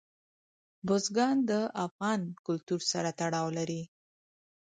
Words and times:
بزګان 0.87 1.37
د 1.49 1.51
افغان 1.85 2.21
کلتور 2.45 2.81
سره 2.91 3.09
تړاو 3.19 3.47
لري. 3.57 3.81